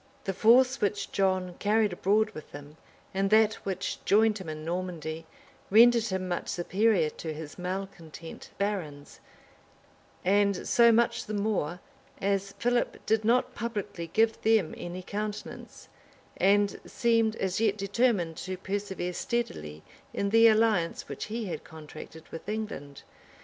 [0.23, 2.75] The force which John carried abroad with him,
[3.13, 5.27] and that which joined him in Normandy,
[5.69, 9.19] rendered him much superior to his malecontent barons;
[10.25, 11.81] and so much the more,
[12.19, 15.87] as Philip did not publicly give them any countenance,
[16.35, 19.83] and seemed as yet determined to persevere steadily
[20.15, 23.03] in the alliance which he had contracted with England.